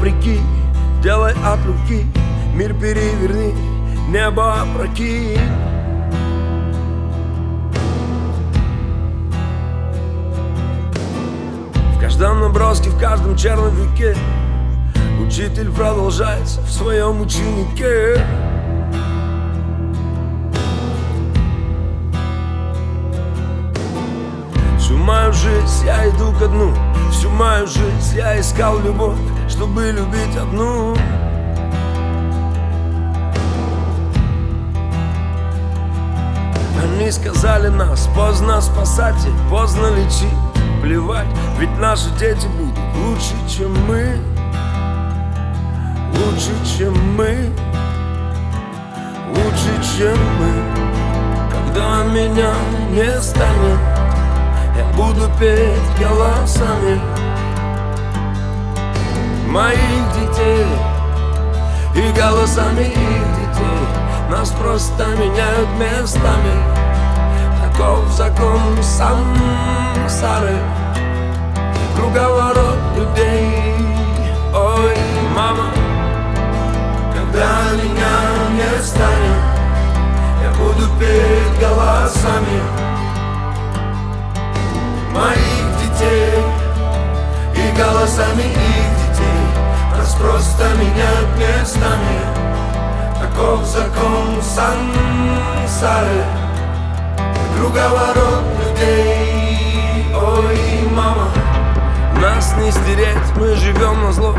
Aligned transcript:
Вопреки, 0.00 0.40
делай 1.02 1.34
от 1.44 1.58
руки 1.66 2.06
Мир 2.54 2.72
переверни, 2.72 3.52
небо 4.08 4.62
опрокинь 4.62 5.38
В 11.94 12.00
каждом 12.00 12.40
наброске, 12.40 12.88
в 12.88 12.98
каждом 12.98 13.36
черновике 13.36 14.16
Учитель 15.22 15.70
продолжается 15.70 16.62
в 16.62 16.70
своем 16.70 17.20
ученике. 17.20 18.24
Всю 24.78 24.96
мою 24.96 25.30
жизнь 25.34 25.84
я 25.84 26.08
иду 26.08 26.32
ко 26.38 26.48
дну 26.48 26.72
Всю 27.10 27.28
мою 27.28 27.66
жизнь 27.66 28.16
я 28.16 28.40
искал 28.40 28.80
любовь 28.80 29.18
Чтобы 29.60 29.90
любить 29.90 30.36
одну. 30.40 30.96
Они 36.82 37.10
сказали 37.10 37.68
нас, 37.68 38.08
поздно 38.16 38.62
спасать 38.62 39.22
и 39.26 39.50
поздно 39.50 39.88
лечить 39.88 40.32
Плевать, 40.80 41.26
ведь 41.58 41.78
наши 41.78 42.08
дети 42.18 42.46
будут 42.46 42.78
лучше, 42.94 43.34
чем 43.54 43.74
мы 43.86 44.16
Лучше, 46.14 46.52
чем 46.78 46.94
мы 47.16 47.50
Лучше, 49.28 49.98
чем 49.98 50.16
мы. 50.38 50.52
Когда 51.52 52.04
меня 52.04 52.54
не 52.92 53.20
станет 53.20 53.78
Я 54.78 54.86
буду 54.96 55.30
петь 55.38 56.00
голосами 56.00 57.19
Моих 59.50 60.12
детей. 60.14 60.66
И 61.96 62.12
голосами 62.12 62.82
их 62.82 62.94
детей. 62.94 63.80
Нас 64.30 64.50
просто 64.50 65.04
меняют 65.16 65.68
местами. 65.76 66.80
Таков 67.60 68.08
закон 68.12 68.60
сансары 68.80 70.56
Круговорот 71.96 72.78
людей. 72.96 73.74
Ой, 74.54 74.96
мама 75.34 75.70
Когда 77.12 77.72
меня 77.72 78.18
не 78.52 78.82
станет 78.82 79.42
Я 80.42 80.50
буду 80.58 80.88
петь 80.98 81.60
голосами 81.60 82.60
Моих 85.12 85.66
детей. 85.80 86.44
И 87.54 87.76
голосами 87.76 88.42
их 88.42 88.79
просто 90.20 90.64
меняют 90.76 91.28
местами. 91.36 92.20
Таков 93.20 93.64
закон 93.64 94.40
сансары. 94.42 96.24
Круговорот 97.56 98.44
людей. 98.64 100.06
Ой, 100.14 100.88
мама 100.90 101.28
Нас 102.20 102.54
не 102.58 102.70
стереть, 102.70 103.36
мы 103.36 103.54
живем 103.56 104.02
на 104.02 104.12
зло. 104.12 104.34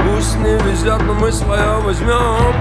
Пусть 0.00 0.38
не 0.38 0.56
везет, 0.58 1.00
но 1.02 1.14
мы 1.14 1.32
свое 1.32 1.80
возьмем. 1.80 2.54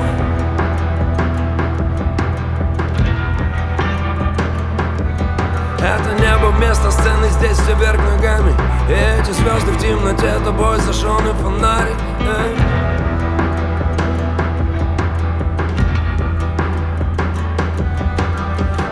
Это 5.80 6.14
небо 6.18 6.48
вместо 6.56 6.92
сцены, 6.92 7.28
здесь 7.30 7.58
все 7.58 7.76
вверх 7.76 8.00
ногами. 8.00 8.54
И 8.88 8.94
эти 8.94 9.32
звезды 9.32 9.72
в 9.72 9.78
темноте, 9.78 10.40
тобой 10.46 10.80
зажженный 10.80 11.34
фонарик. 11.34 11.98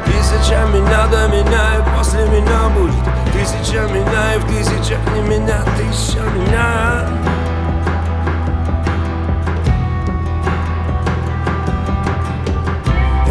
Тысяча 0.06 0.66
меня 0.74 1.08
до 1.08 1.28
меня 1.30 1.78
и 1.78 1.98
после 1.98 2.28
меня 2.28 2.70
будет 2.76 2.94
Тысяча 3.32 3.84
меня 3.88 4.36
и 4.36 4.40
в 4.40 4.46
тысячах 4.48 5.00
не 5.16 5.22
меня 5.22 5.64
Тысяча 5.78 6.20
меня 6.36 7.08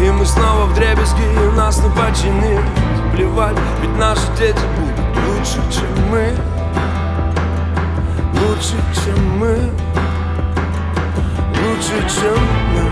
И 0.01 0.09
мы 0.09 0.25
снова 0.25 0.65
в 0.65 0.73
дребезги, 0.73 1.21
и 1.21 1.55
нас 1.55 1.77
не 1.83 1.89
починить 1.91 2.65
Плевать, 3.13 3.57
ведь 3.81 3.97
наши 3.97 4.25
дети 4.35 4.57
будут 4.77 5.01
лучше, 5.27 5.59
чем 5.71 6.09
мы. 6.09 6.33
Лучше, 8.41 8.77
чем 9.03 9.39
мы 9.39 9.80
Лучше, 11.81 12.07
чем 12.15 12.37
мы 12.73 12.83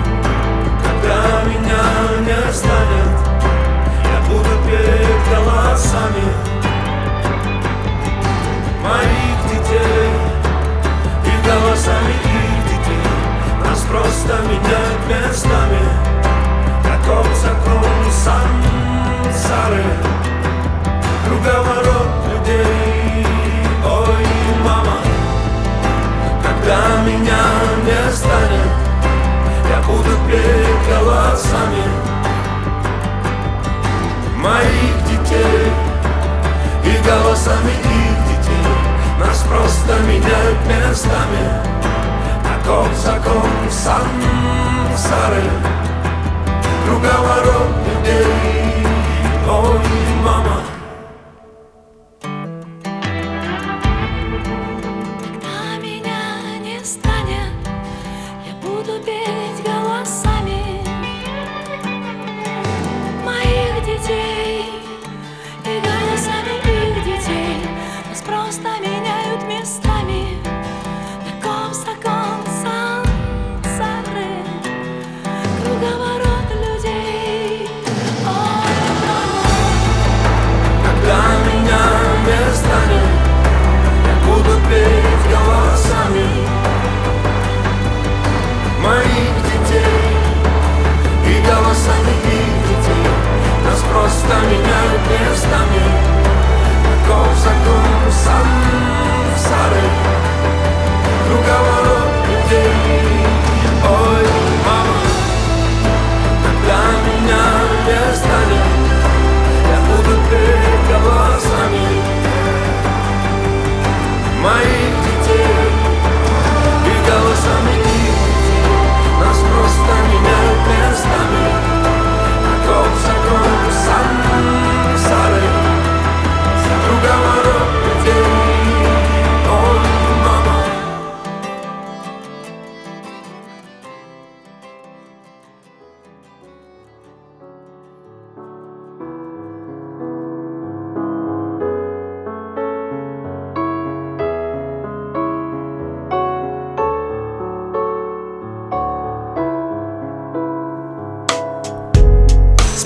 Когда 0.84 1.44
меня 1.44 1.84
не 2.22 2.52
станет 2.52 3.14
Я 4.04 4.20
буду 4.28 4.50
петь 4.66 5.30
голосами. 5.30 6.28
Моих 8.82 9.29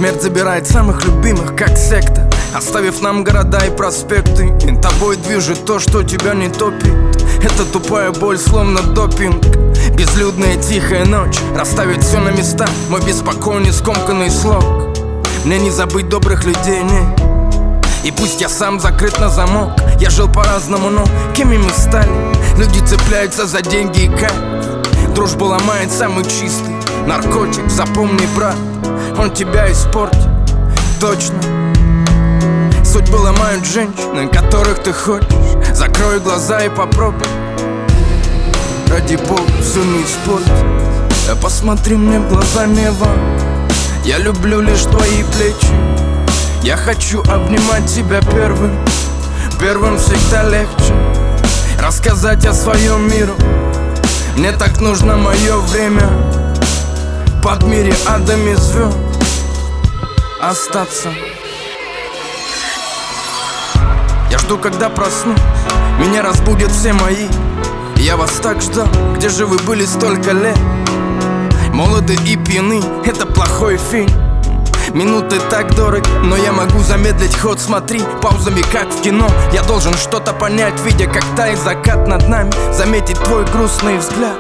Смерть 0.04 0.22
забирает 0.22 0.68
самых 0.68 1.06
любимых, 1.06 1.56
как 1.56 1.78
секта. 1.78 2.30
Оставив 2.54 3.02
нам 3.02 3.24
города 3.24 3.60
и 3.66 3.70
проспекты 3.70 4.54
И 4.62 4.76
тобой 4.82 5.16
движет 5.16 5.64
то, 5.64 5.80
что 5.80 6.04
тебя 6.04 6.34
не 6.34 6.50
топит. 6.50 6.94
Это 7.42 7.64
тупая 7.64 8.12
боль, 8.12 8.38
словно 8.38 8.82
допинг. 8.82 9.42
Безлюдная 9.96 10.62
тихая 10.62 11.06
ночь 11.06 11.38
Расставить 11.56 12.04
все 12.04 12.20
на 12.20 12.32
места. 12.32 12.68
Мой 12.90 13.00
беспокойный 13.00 13.72
скомканный 13.72 14.30
слог. 14.30 14.66
Мне 15.46 15.58
не 15.58 15.72
забыть 15.72 16.10
добрых 16.10 16.44
людей, 16.44 16.84
не. 16.84 18.06
И 18.06 18.12
пусть 18.12 18.42
я 18.42 18.50
сам 18.50 18.82
закрыт 18.82 19.18
на 19.22 19.30
замок. 19.30 19.72
Я 20.02 20.10
жил 20.10 20.28
по-разному, 20.28 20.90
но 20.90 21.06
кем 21.34 21.48
мы 21.48 21.70
стали? 21.70 22.12
Люди 22.58 22.86
цепляются 22.86 23.46
за 23.46 23.62
деньги 23.62 24.02
и 24.02 24.10
кайф. 24.10 25.16
Дружбу 25.16 25.46
ломает 25.46 25.94
самый 25.94 26.26
чистый 26.26 26.76
Наркотик, 27.08 27.70
запомни, 27.70 28.28
брат 28.36 28.58
Он 29.18 29.32
тебя 29.32 29.72
испортит, 29.72 30.28
точно. 31.00 31.40
Судьбы 32.84 33.16
ломают 33.16 33.66
женщины, 33.66 34.28
которых 34.28 34.84
ты 34.84 34.94
хочешь 34.94 35.28
Закрой 35.74 36.20
глаза 36.20 36.64
и 36.64 36.70
попробуй. 36.70 37.28
Ради 38.88 39.16
бога, 39.16 39.52
все 39.62 39.84
не 39.84 40.04
испортить 40.04 41.42
Посмотри 41.42 41.96
мне 41.96 42.20
в 42.20 42.30
глаза, 42.30 42.68
нева 42.68 43.08
Я 44.04 44.20
люблю 44.20 44.62
лишь 44.62 44.84
твои 44.84 45.24
плечи. 45.36 45.74
Я 46.62 46.78
хочу 46.78 47.22
обнимать 47.22 47.88
тебя 47.88 48.22
первым. 48.22 48.78
Первым 49.60 49.98
всегда 49.98 50.44
легче. 50.44 50.94
Рассказать 51.80 52.46
о 52.46 52.54
своем 52.54 53.10
миру. 53.10 53.34
Мне 54.38 54.52
так 54.52 54.80
нужно 54.82 55.18
мое 55.18 55.58
время. 55.58 56.08
Под 57.42 57.64
мире 57.64 57.94
адами 58.06 58.54
звезд 58.54 59.03
Остаться. 60.44 61.10
Я 64.30 64.38
жду, 64.40 64.58
когда 64.58 64.90
проснусь 64.90 65.40
Меня 66.00 66.22
разбудят 66.22 66.70
все 66.70 66.92
мои. 66.92 67.30
Я 67.96 68.18
вас 68.18 68.32
так 68.42 68.62
ждал 68.62 68.90
Где 69.16 69.30
же 69.30 69.46
вы 69.46 69.58
были 69.60 69.86
столько 69.86 70.32
лет? 70.34 70.58
Молоды 71.72 72.16
и 72.26 72.36
пьяны 72.36 72.82
Это 73.06 73.26
плохой 73.26 73.78
фильм. 73.78 74.12
Минуты 74.94 75.40
так 75.50 75.74
дорог, 75.76 76.04
но 76.24 76.36
я 76.36 76.52
могу 76.52 76.80
замедлить 76.80 77.40
ход. 77.40 77.62
Смотри, 77.62 78.02
паузами 78.22 78.62
как 78.70 78.90
в 78.90 79.02
кино. 79.02 79.30
Я 79.54 79.64
должен 79.64 79.94
что-то 79.94 80.34
понять, 80.34 80.78
видя 80.82 81.08
как 81.08 81.24
тает 81.38 81.58
закат 81.58 82.06
над 82.06 82.28
нами. 82.28 82.52
Заметить 82.74 83.18
твой 83.24 83.46
грустный 83.46 83.98
взгляд 83.98 84.36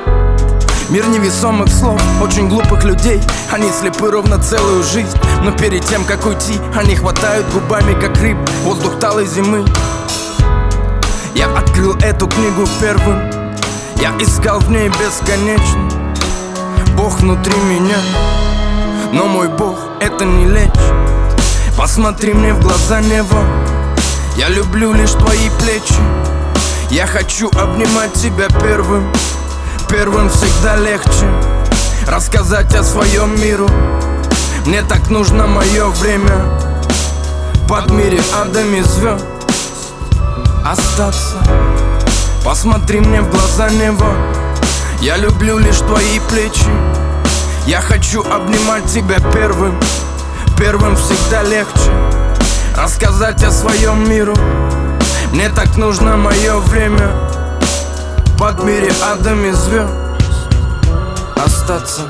Мир 0.93 1.07
невесомых 1.07 1.69
слов, 1.69 1.99
очень 2.21 2.47
глупых 2.47 2.83
людей. 2.83 3.19
Они 3.51 3.67
слепы 3.71 4.11
ровно 4.11 4.37
целую 4.37 4.83
жизнь. 4.83 5.17
Но 5.41 5.51
перед 5.51 5.83
тем, 5.83 6.05
как 6.05 6.23
уйти, 6.27 6.59
они 6.75 6.95
хватают 6.95 7.51
губами, 7.51 7.99
как 7.99 8.15
рыб 8.17 8.37
Воздух 8.61 8.99
талой 8.99 9.25
зимы. 9.25 9.65
Я 11.33 11.47
открыл 11.57 11.95
эту 11.95 12.27
книгу 12.27 12.67
первым. 12.79 13.23
Я 13.95 14.15
искал 14.19 14.59
в 14.59 14.69
ней 14.69 14.87
бесконечно. 14.89 15.89
Бог 16.95 17.21
внутри 17.21 17.55
меня. 17.57 17.97
Но 19.13 19.25
мой 19.25 19.47
Бог 19.47 19.79
это 19.99 20.25
не 20.25 20.45
лечит 20.45 20.79
Посмотри 21.75 22.33
мне 22.33 22.53
в 22.53 22.59
глаза, 22.61 23.01
Нево 23.01 23.43
Я 24.37 24.47
люблю 24.49 24.93
лишь 24.93 25.13
твои 25.13 25.49
плечи. 25.59 25.95
Я 26.91 27.07
хочу 27.07 27.49
обнимать 27.57 28.13
тебя 28.13 28.47
первым 28.61 29.11
Первым 29.89 30.29
всегда 30.29 30.75
легче 30.75 31.27
Рассказать 32.07 32.73
о 32.75 32.83
своем 32.83 33.39
миру. 33.39 33.67
Мне 34.65 34.81
так 34.81 35.09
нужно 35.09 35.47
мое 35.47 35.87
время 35.87 36.45
Под 37.67 37.89
мире 37.91 38.19
адами 38.41 38.81
звезд 38.81 39.25
Остаться. 40.65 41.37
Посмотри 42.43 42.99
мне 42.99 43.21
в 43.21 43.29
глаза, 43.29 43.69
Нево 43.69 44.13
Я 45.01 45.17
люблю 45.17 45.57
лишь 45.57 45.79
твои 45.79 46.19
плечи. 46.29 46.69
Я 47.65 47.81
хочу 47.81 48.21
обнимать 48.21 48.85
тебя 48.85 49.17
первым 49.33 49.79
Первым 50.57 50.95
всегда 50.95 51.43
легче 51.43 51.91
Рассказать 52.75 53.43
о 53.43 53.51
своем 53.51 54.09
миру. 54.09 54.35
Мне 55.31 55.49
так 55.49 55.77
нужно 55.77 56.17
мое 56.17 56.57
время 56.57 57.32
Под 58.43 58.61
мире 58.61 58.91
адами 59.01 59.51
звезд 59.51 59.93
Остаться 61.37 62.01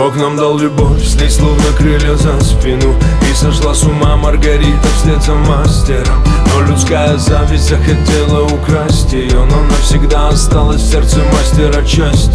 Бог 0.00 0.16
нам 0.16 0.34
дал 0.34 0.56
любовь, 0.56 1.04
с 1.04 1.14
ней 1.16 1.28
словно 1.28 1.62
крылья 1.76 2.16
за 2.16 2.40
спину. 2.40 2.94
И 3.30 3.34
сошла 3.34 3.74
с 3.74 3.82
ума 3.82 4.16
Маргарита 4.16 4.88
вслед 4.96 5.22
за 5.22 5.34
мастером. 5.34 6.24
Но 6.54 6.62
людская 6.62 7.18
зависть 7.18 7.68
захотела 7.68 8.44
украсть 8.44 9.12
ее 9.12 9.44
Но 9.44 9.62
навсегда 9.64 10.28
осталась 10.28 10.80
в 10.80 10.90
сердце 10.90 11.18
мастера 11.34 11.84
часть 11.84 12.30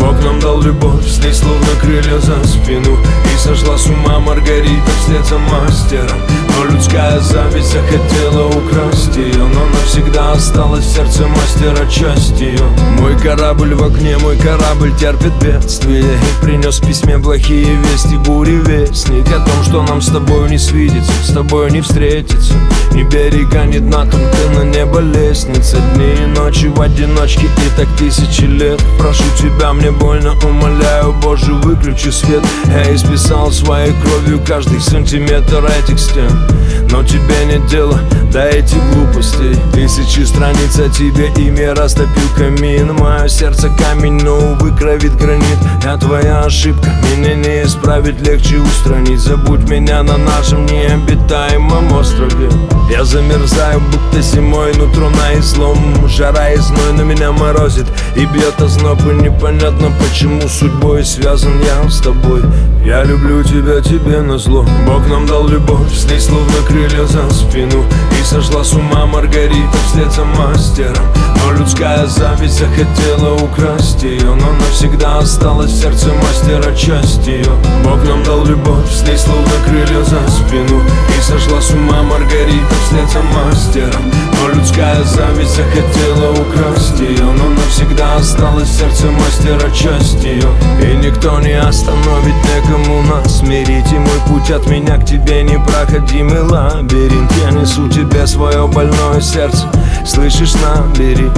Бог 0.00 0.20
нам 0.24 0.40
дал 0.40 0.60
любовь, 0.60 1.06
с 1.06 1.18
ней 1.22 1.32
словно 1.32 1.68
крылья 1.80 2.18
за 2.18 2.42
спину. 2.44 2.98
И 3.32 3.38
сошла 3.38 3.78
с 3.78 3.86
ума 3.86 4.18
Маргарита 4.18 4.90
вслед 5.00 5.24
за 5.26 5.38
мастером 5.38 6.45
Но 6.56 6.64
людская 6.64 7.20
зависть 7.20 7.72
захотела 7.72 8.46
украсть 8.46 9.14
ее 9.16 9.44
Но 9.44 9.66
навсегда 9.66 10.32
осталась 10.32 10.84
в 10.84 10.94
сердце 10.94 11.26
мастера 11.26 11.86
часть 11.90 12.40
ее 12.40 12.64
Мой 12.98 13.18
корабль 13.18 13.74
в 13.74 13.82
окне, 13.84 14.16
мой 14.18 14.36
корабль 14.38 14.92
терпит 14.96 15.32
бедствие. 15.42 16.04
И 16.04 16.44
принес 16.44 16.78
письме 16.78 17.18
плохие 17.18 17.76
вести, 17.76 18.16
бури 18.16 18.56
вестник 18.64 19.28
О 19.28 19.44
том, 19.44 19.64
что 19.64 19.82
нам 19.82 20.00
с 20.00 20.08
тобой 20.08 20.48
не 20.48 20.58
свидится, 20.58 21.12
с 21.22 21.32
тобой 21.32 21.70
не 21.70 21.82
встретиться 21.82 22.54
Ни 22.92 23.02
берега, 23.02 23.64
ни 23.64 23.78
дна, 23.78 24.06
только 24.06 24.36
на 24.54 24.62
небо 24.64 25.00
лестница. 25.00 25.76
Дни 25.94 26.14
и 26.22 26.26
ночи 26.38 26.66
в 26.66 26.80
одиночке 26.80 27.46
и 27.46 27.76
так 27.76 27.88
тысячи 27.98 28.44
лет. 28.44 28.80
Прошу 28.98 29.24
тебя, 29.38 29.72
мне 29.72 29.90
больно, 29.90 30.32
умоляю, 30.42 31.12
Боже, 31.22 31.52
выключи 31.52 32.08
свет. 32.08 32.42
Я 32.66 32.94
исписал 32.94 33.52
своей 33.52 33.92
кровью 34.02 34.40
каждый 34.46 34.80
сантиметр 34.80 35.70
этих 35.78 35.98
стен 35.98 36.45
Но 36.90 37.02
тебе 37.02 37.44
нет 37.46 37.66
дела 37.66 38.00
до 38.32 38.48
этих 38.48 38.78
глупостей. 38.92 39.56
Тысячи 39.72 40.20
страниц 40.20 40.78
о 40.78 40.88
тебе 40.88 41.28
имя 41.36 41.74
растопил 41.74 42.28
камин. 42.36 42.94
Мое 42.94 43.28
сердце 43.28 43.70
камень, 43.70 44.22
но 44.22 44.36
увы 44.52 44.70
кровит 44.76 45.16
гранит. 45.16 45.58
Я 45.82 45.96
твоя 45.96 46.40
ошибка 46.40 46.90
Меня 47.02 47.34
не 47.34 47.62
исправить, 47.64 48.20
легче 48.26 48.58
устранить. 48.58 49.20
Забудь 49.20 49.68
меня 49.68 50.02
на 50.02 50.16
нашем 50.16 50.66
необитаемом 50.66 51.92
острове. 51.92 52.50
Я 52.90 53.04
замерзаю, 53.04 53.80
будто 53.80 54.22
зимой 54.22 54.74
Нутро 54.74 55.10
на 55.10 55.38
излом. 55.38 55.78
Жара 56.08 56.52
и 56.52 56.56
зной 56.56 56.92
на 56.92 57.02
меня 57.02 57.32
морозит 57.32 57.86
И 58.14 58.24
бьет 58.26 58.60
озноб, 58.60 59.00
и 59.00 59.14
непонятно 59.22 59.90
почему 59.98 60.42
Судьбой 60.48 61.04
связан 61.04 61.52
я 61.60 61.88
с 61.90 62.00
тобой. 62.00 62.42
Я 62.84 63.02
люблю 63.02 63.42
тебя, 63.42 63.80
тебе 63.80 64.20
назло. 64.20 64.64
Бог 64.86 65.08
нам 65.08 65.26
дал 65.26 65.48
любовь, 65.48 65.92
с 65.92 66.04
ней 66.04 66.20
словно 66.36 66.66
крылья 66.66 67.06
за 67.06 67.30
спину 67.30 67.84
И 68.18 68.22
сошла 68.24 68.62
с 68.62 68.74
ума 68.74 69.06
Маргарита 69.06 69.76
вслед 69.86 70.12
за 70.12 70.24
мастером 70.24 71.04
Людская 71.52 72.06
зависть 72.06 72.58
захотела 72.58 73.34
украсть 73.34 74.02
ее 74.02 74.34
Но 74.34 74.52
навсегда 74.52 75.18
осталась 75.18 75.70
в 75.70 75.80
сердце 75.80 76.08
мастера 76.14 76.74
часть 76.74 77.26
ее 77.26 77.50
Бог 77.84 78.04
нам 78.04 78.22
дал 78.22 78.44
любовь, 78.44 78.90
с 78.90 79.02
ней 79.02 79.16
словно 79.16 79.50
крылья 79.66 80.02
за 80.02 80.20
спину 80.30 80.82
И 81.16 81.20
сошла 81.20 81.60
с 81.60 81.70
ума 81.70 82.02
Маргарита 82.02 82.74
вслед 82.84 83.08
за 83.10 83.20
мастером. 83.22 84.12
Но 84.40 84.48
людская 84.54 85.02
зависть 85.04 85.56
захотела 85.56 86.32
украсть 86.32 87.00
ее 87.00 87.24
Но 87.24 87.48
навсегда 87.48 88.16
осталась 88.16 88.68
в 88.68 88.78
сердце 88.78 89.06
мастера 89.06 89.70
часть 89.70 90.22
ее 90.22 90.48
И 90.82 90.96
никто 91.04 91.40
не 91.40 91.58
остановит 91.58 92.34
некому 92.54 93.02
нас 93.02 93.42
мирить 93.42 93.92
И 93.92 93.98
мой 93.98 94.20
путь 94.28 94.50
от 94.50 94.66
меня 94.66 94.98
к 94.98 95.04
тебе 95.04 95.42
непроходимый 95.42 96.42
лабиринт. 96.42 97.32
Я 97.44 97.50
несу 97.50 97.88
тебе 97.88 98.26
свое 98.26 98.66
больное 98.66 99.20
сердце 99.20 99.66
Слышишь, 100.06 100.54
набери. 100.54 101.28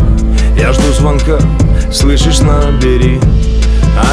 Я 0.57 0.73
жду 0.73 0.93
звонка. 0.93 1.39
Слышишь, 1.91 2.41
набери 2.41 3.19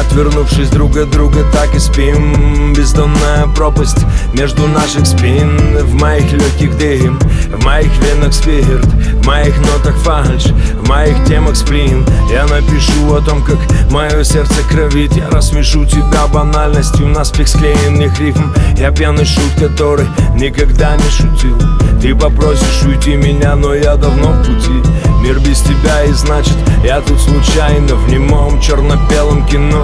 Отвернувшись 0.00 0.70
друг 0.70 0.96
от 0.96 1.10
друга, 1.10 1.44
так 1.52 1.74
и 1.74 1.78
спим. 1.78 2.72
Бездонная 2.74 3.46
пропасть 3.54 4.04
между 4.34 4.66
наших 4.68 5.06
спин. 5.06 5.78
В 5.82 5.94
моих 5.94 6.32
легких 6.32 6.76
дым, 6.78 7.18
в 7.52 7.64
моих 7.64 7.90
венах 7.98 8.32
спирт 8.32 8.86
В 9.22 9.26
моих 9.26 9.56
нотах 9.58 9.96
фальш, 9.96 10.46
в 10.46 10.88
моих 10.88 11.24
темах 11.26 11.56
сплин. 11.56 12.06
Я 12.30 12.46
напишу 12.46 13.14
о 13.14 13.20
том, 13.20 13.42
как 13.42 13.58
мое 13.90 14.24
сердце 14.24 14.62
кровит. 14.70 15.16
Я 15.16 15.28
рассмешу 15.30 15.84
тебя 15.84 16.26
банальностью, 16.32 17.06
наспех 17.08 17.48
склеенных 17.48 18.18
рифм. 18.20 18.52
Я 18.76 18.90
пьяный 18.90 19.24
шут, 19.24 19.52
который 19.58 20.06
никогда 20.34 20.96
не 20.96 21.10
шутил. 21.10 21.58
Ты 22.00 22.14
попросишь 22.14 22.82
уйти 22.84 23.16
меня, 23.16 23.56
но 23.56 23.74
я 23.74 23.96
давно 23.96 24.32
в 24.32 24.38
пути. 24.38 24.82
Мир 25.22 25.40
без 25.40 25.60
тебя 25.60 26.04
и 26.04 26.12
значит 26.12 26.54
я 26.84 27.00
тут 27.00 27.18
случайно 27.18 27.96
В 27.96 28.08
немом 28.08 28.60
черно-белом 28.60 29.44
кино 29.46 29.75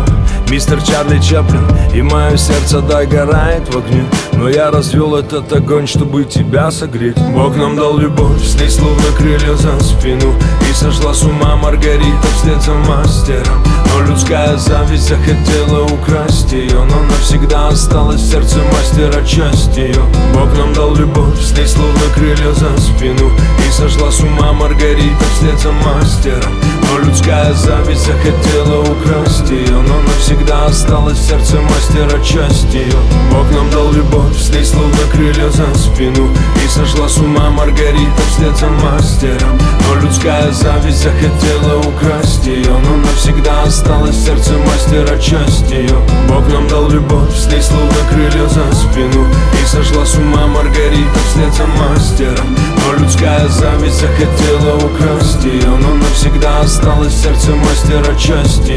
Мистер 0.52 0.82
Чарли 0.82 1.18
Чаплин 1.18 1.66
И 1.94 2.02
мое 2.02 2.36
сердце 2.36 2.82
догорает 2.82 3.72
в 3.72 3.78
огне. 3.78 4.04
Но 4.34 4.50
я 4.50 4.70
развел 4.70 5.14
этот 5.14 5.50
огонь, 5.52 5.86
чтобы 5.86 6.24
тебя 6.24 6.70
согреть. 6.70 7.16
Бог 7.32 7.56
нам 7.56 7.74
дал 7.74 7.96
любовь, 7.96 8.42
с 8.42 8.54
ней 8.60 8.68
словно 8.68 9.04
крылья 9.16 9.54
за 9.54 9.80
спину. 9.80 10.34
И 10.68 10.74
сошла 10.74 11.14
с 11.14 11.22
ума 11.22 11.56
Маргарита 11.56 12.26
вслед 12.36 12.60
за 12.60 12.74
мастером. 12.74 13.62
Но 13.94 14.06
людская 14.06 14.56
зависть 14.56 15.08
захотела 15.08 15.84
украсть 15.84 16.52
ее 16.52 16.84
Но 16.84 17.02
навсегда 17.04 17.68
осталась 17.68 18.20
в 18.20 18.30
сердце 18.30 18.58
мастера 18.72 19.24
часть 19.24 19.76
ее 19.76 20.02
Бог 20.34 20.48
нам 20.56 20.72
дал 20.72 20.94
любовь, 20.94 21.40
с 21.40 21.56
ней 21.56 21.66
словно 21.66 22.00
крылья 22.14 22.52
за 22.52 22.76
спину. 22.78 23.30
И 23.66 23.70
сошла 23.70 24.10
с 24.10 24.20
ума 24.20 24.52
Маргарита 24.52 25.24
вслед 25.34 25.58
за 25.58 25.72
мастером 25.72 26.81
Но 26.92 26.98
людская 26.98 27.54
зависть 27.54 28.06
захотела 28.06 28.80
украсть 28.82 29.48
ее 29.50 29.80
Но 29.80 30.00
навсегда 30.02 30.66
осталась 30.66 31.18
в 31.18 31.26
сердце 31.26 31.58
мастера 31.58 32.22
часть 32.22 32.72
ее 32.74 32.92
Бог 33.30 33.50
нам 33.50 33.70
дал 33.70 33.90
любовь, 33.92 34.36
с 34.36 34.50
ней 34.50 34.64
словно 34.64 34.98
крылья 35.10 35.48
за 35.48 35.74
спину 35.74 36.28
И 36.62 36.68
сошла 36.68 37.08
с 37.08 37.16
ума 37.16 37.48
Маргарита 37.50 38.22
вслед 38.28 38.54
за 38.56 38.68
мастером. 38.68 39.58
Но 39.88 40.00
людская 40.02 40.52
зависть 40.52 41.02
захотела 41.02 41.78
украсть 41.78 42.46
ее 42.46 42.70
Но 42.70 42.96
навсегда 42.96 43.62
осталась 43.62 44.16
в 44.16 44.24
сердце 44.26 44.52
мастера 44.58 45.18
часть 45.18 45.70
ее 45.70 45.96
Бог 46.28 46.46
нам 46.52 46.68
дал 46.68 46.90
любовь, 46.90 47.34
с 47.34 47.46
ней 47.46 47.62
словно 47.62 47.94
крылья 48.10 48.46
за 48.48 48.70
спину 48.74 49.26
И 49.62 49.66
сошла 49.66 50.04
с 50.04 50.14
ума 50.16 50.46
Маргарита 50.46 51.18
вслед 51.30 51.54
за 51.54 51.66
мастером. 51.66 52.56
Но 52.84 52.98
людская 52.98 53.48
зависть 53.48 54.00
захотела 54.00 54.76
украсть 54.76 55.42
ее 55.44 55.68
Но 55.68 55.94
навсегда 55.94 56.60
осталась 56.60 56.81
в 56.82 57.10
сердце 57.10 57.54
мастера 57.54 58.14
часть 58.16 58.68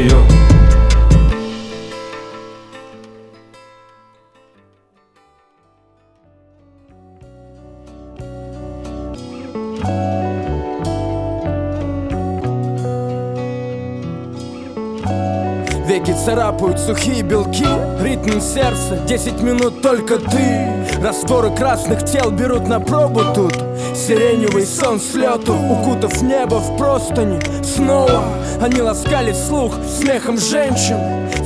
царапают 16.26 16.80
сухие 16.80 17.22
белки. 17.22 17.68
Ритм 18.02 18.40
сердца, 18.40 18.96
10 19.06 19.42
минут 19.42 19.80
только 19.80 20.18
ты. 20.18 20.66
Растворы 21.00 21.54
красных 21.54 22.04
тел 22.04 22.32
берут 22.32 22.66
на 22.66 22.80
пробу 22.80 23.22
тут. 23.32 23.54
Сиреневый 23.94 24.66
сон 24.66 24.98
с 24.98 25.14
лету, 25.14 25.54
укутав 25.54 26.20
небо 26.22 26.56
в 26.56 26.76
простыни. 26.76 27.38
Снова 27.62 28.24
они 28.60 28.82
ласкали 28.82 29.32
слух 29.32 29.74
смехом 30.00 30.36
женщин. 30.36 30.98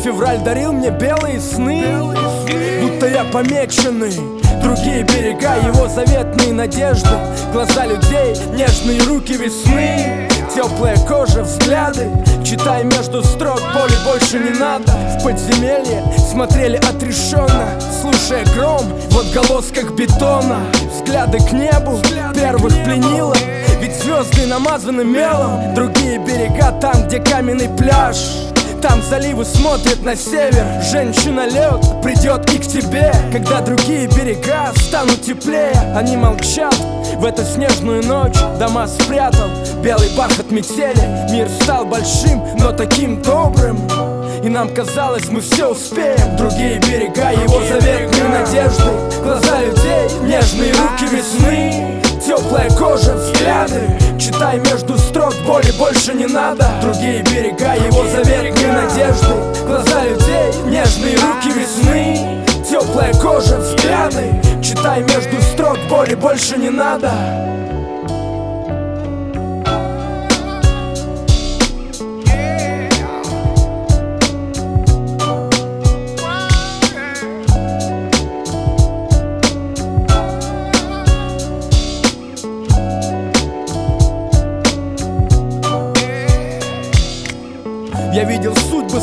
Февраль 0.03 0.39
дарил 0.39 0.73
мне 0.73 0.89
белые 0.89 1.41
сны 1.41 1.85
Будто 2.81 3.07
я 3.07 3.25
помеченный. 3.25 4.19
Другие 4.63 5.03
берега, 5.03 5.57
его 5.57 5.89
заветные 5.89 6.55
надежды. 6.55 7.19
Глаза 7.53 7.85
людей, 7.85 8.35
нежные 8.55 9.03
руки 9.03 9.35
весны. 9.35 10.27
Теплая 10.55 10.97
кожа, 11.07 11.43
взгляды 11.43 12.09
Читай 12.50 12.83
между 12.83 13.23
строк, 13.23 13.61
боли 13.73 13.95
больше 14.04 14.40
не 14.40 14.50
надо. 14.59 14.90
В 14.90 15.23
подземелье 15.23 16.02
смотрели 16.33 16.78
отрешенно. 16.78 17.78
Слушая 18.02 18.45
гром 18.57 18.83
в 19.09 19.19
отголосках 19.19 19.92
бетона. 19.92 20.59
Взгляды 20.92 21.38
к 21.38 21.52
небу 21.52 22.00
первых 22.35 22.73
пленило. 22.83 23.37
Ведь 23.80 23.95
звезды 24.02 24.49
намазаны 24.49 25.04
мелом. 25.04 25.75
Другие 25.76 26.19
берега 26.19 26.73
там, 26.80 27.07
где 27.07 27.21
каменный 27.21 27.69
пляж 27.69 28.16
там 28.81 29.03
заливы 29.03 29.45
смотрят 29.45 30.03
на 30.03 30.17
север. 30.17 30.65
Женщина 30.83 31.47
лед 31.47 32.03
придет 32.03 32.53
и 32.53 32.59
к 32.59 32.67
тебе. 32.67 33.13
Когда 33.33 33.61
другие 33.61 34.07
берега 34.09 34.73
станут 34.77 35.23
теплее 35.23 35.73
Они 35.95 36.17
молчат. 36.17 36.75
В 37.17 37.25
эту 37.25 37.43
снежную 37.45 38.05
ночь 38.07 38.39
Дома 38.59 38.87
спрятал 38.87 39.49
белый 39.83 40.09
бархат 40.17 40.51
метели. 40.51 41.31
Мир 41.31 41.49
стал 41.63 41.85
большим, 41.85 42.43
но 42.59 42.73
таким 42.73 43.21
добрым. 43.23 43.79
И 44.43 44.49
нам 44.49 44.73
казалось, 44.75 45.29
мы 45.29 45.41
все 45.41 45.71
успеем. 45.71 46.37
Другие 46.37 46.79
берега, 46.79 47.31
его 47.31 47.61
заветные 47.69 48.29
надежды 48.29 48.91
Глаза 49.23 49.61
людей, 49.61 50.09
нежные 50.23 50.73
руки 50.73 51.05
весны 51.15 52.01
Теплая 52.31 52.71
кожа, 52.71 53.15
взгляды. 53.15 53.81
Читай 54.17 54.61
между 54.61 54.97
строк, 54.97 55.35
боли 55.45 55.73
больше 55.77 56.15
не 56.15 56.27
надо. 56.27 56.65
Другие 56.81 57.23
берега, 57.23 57.75
его 57.75 58.07
заветные 58.07 58.73
надежды. 58.73 59.35
Глаза 59.67 60.05
людей, 60.05 60.53
нежные 60.67 61.17
руки 61.17 61.51
весны. 61.51 62.45
Теплая 62.65 63.13
кожа, 63.15 63.59
взгляды. 63.59 64.41
Читай 64.63 65.01
между 65.03 65.43
строк, 65.43 65.77
боли 65.89 66.15
больше 66.15 66.57
не 66.57 66.71
надо 66.71 67.11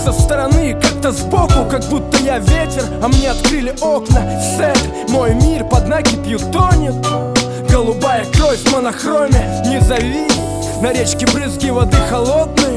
со 0.07 0.13
стороны, 0.13 0.73
как-то 0.73 1.11
сбоку 1.11 1.65
Как 1.69 1.83
будто 1.89 2.17
я 2.17 2.39
ветер, 2.39 2.83
а 3.01 3.07
мне 3.07 3.29
открыли 3.29 3.75
окна. 3.81 4.21
Сет, 4.41 5.09
мой 5.09 5.33
мир 5.35 5.65
под 5.65 5.87
накипью 5.87 6.39
тонет. 6.39 6.95
Голубая 7.69 8.25
кровь 8.25 8.59
в 8.59 8.71
монохроме, 8.71 9.63
не 9.65 9.81
зови 9.81 10.27
На 10.81 10.93
речке 10.93 11.25
брызги 11.27 11.69
воды 11.69 11.97
холодной 12.09 12.76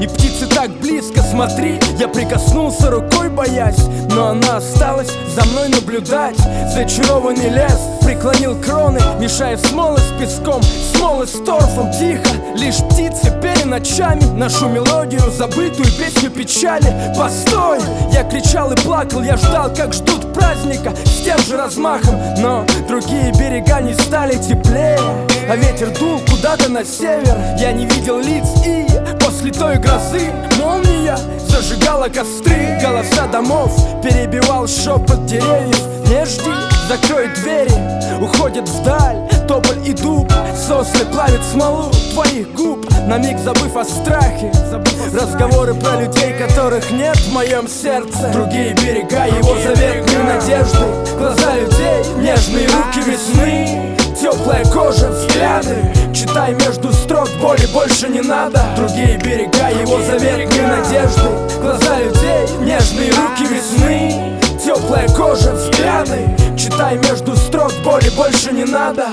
и 0.00 0.06
птицы 0.06 0.46
так 0.46 0.70
близко, 0.80 1.22
смотри 1.22 1.78
Я 1.98 2.08
прикоснулся 2.08 2.90
рукой, 2.90 3.28
боясь 3.28 3.84
Но 4.14 4.28
она 4.28 4.56
осталась 4.56 5.10
за 5.34 5.44
мной 5.50 5.68
наблюдать. 5.68 6.36
Зачарованный 6.74 7.50
лес 7.50 7.78
преклонил 8.02 8.60
кроны 8.60 9.00
Мешая 9.18 9.56
смолы 9.58 9.98
с 9.98 10.20
песком, 10.20 10.62
смолы 10.94 11.26
с 11.26 11.32
торфом. 11.44 11.90
Тихо, 11.92 12.30
лишь 12.56 12.76
птицы 12.76 13.30
пели 13.42 13.64
ночами 13.64 14.24
Нашу 14.36 14.68
мелодию, 14.68 15.22
забытую 15.30 15.86
песню 15.98 16.30
печали. 16.30 17.14
Постой! 17.16 17.78
Я 18.12 18.24
кричал 18.24 18.72
и 18.72 18.76
плакал, 18.76 19.22
я 19.22 19.36
ждал, 19.36 19.72
как 19.74 19.92
ждут 19.92 20.32
праздника 20.32 20.94
С 21.04 21.24
тем 21.24 21.38
же 21.40 21.56
размахом, 21.56 22.14
но 22.38 22.64
другие 22.88 23.32
берега 23.32 23.80
не 23.80 23.94
стали 23.94 24.34
теплее 24.34 24.98
А 25.48 25.56
ветер 25.56 25.90
дул 25.98 26.20
куда-то 26.28 26.70
на 26.70 26.84
север. 26.84 27.36
Я 27.58 27.72
не 27.72 27.84
видел 27.84 28.18
лиц 28.18 28.46
и 28.64 28.89
после 29.40 29.52
той 29.52 29.76
грозы 29.76 30.32
Молния 30.58 31.16
зажигала 31.48 32.08
костры. 32.08 32.78
Голоса 32.82 33.26
домов 33.26 33.72
перебивал 34.02 34.68
шепот 34.68 35.24
деревьев. 35.26 35.80
Не 36.08 36.24
жди, 36.26 36.50
закрой 36.88 37.28
двери, 37.36 37.72
уходит 38.22 38.68
вдаль. 38.68 39.16
Тополь 39.48 39.78
и 39.84 39.92
дуб, 39.92 40.30
сосны 40.54 41.04
плавят 41.06 41.42
смолу 41.52 41.90
твоих 42.12 42.52
губ. 42.52 42.86
На 43.06 43.18
миг 43.18 43.38
забыв 43.38 43.74
о 43.76 43.84
страхе 43.84 44.52
Разговоры 45.12 45.74
про 45.74 46.02
людей, 46.02 46.34
которых 46.34 46.90
нет 46.92 47.16
в 47.16 47.32
моем 47.32 47.66
сердце. 47.66 48.30
Другие 48.32 48.74
берега 48.74 49.26
его 49.26 49.54
заветной 49.54 50.22
надежды. 50.24 50.86
Глаза 51.18 51.54
людей, 51.56 52.04
нежные 52.18 52.66
руки 52.66 53.00
весны 53.10 53.96
Теплая 54.20 54.64
кожа, 54.66 55.08
взгляды. 55.08 55.76
Читай 56.12 56.52
между 56.52 56.92
строк, 56.92 57.26
боли 57.40 57.66
больше 57.72 58.06
не 58.08 58.20
надо. 58.20 58.62
Другие 58.76 59.16
берега 59.16 59.70
его 59.70 59.98
заветной 60.02 60.66
надежды. 60.66 61.26
Глаза 61.62 61.98
людей, 62.00 62.46
нежные 62.60 63.12
руки 63.12 63.46
весны. 63.48 64.38
Теплая 64.62 65.08
кожа, 65.08 65.52
взгляды. 65.52 66.36
Читай 66.54 66.98
между 66.98 67.34
строк, 67.34 67.72
боли 67.82 68.10
больше 68.10 68.52
не 68.52 68.64
надо 68.64 69.06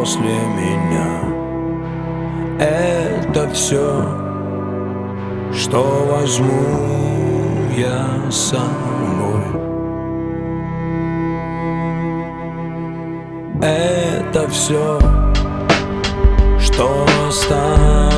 после 0.00 0.32
меня. 0.56 1.20
Это 2.58 3.50
все, 3.50 4.02
что 5.52 6.08
возьму 6.10 7.68
я 7.76 8.30
с 8.30 8.50
собой. 8.50 9.44
Это 13.60 14.48
все, 14.48 14.98
что 16.58 17.06
останется 17.28 18.09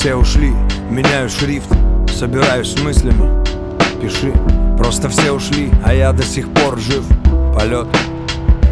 Все 0.00 0.14
ушли, 0.14 0.54
меняю 0.88 1.28
шрифт, 1.28 1.68
собираюсь 2.08 2.72
с 2.72 2.80
мыслями. 2.80 3.44
Пиши, 4.00 4.32
просто 4.78 5.10
все 5.10 5.30
ушли, 5.30 5.70
а 5.84 5.92
я 5.92 6.10
до 6.12 6.22
сих 6.22 6.50
пор 6.54 6.78
жив. 6.78 7.04
Полет 7.54 7.86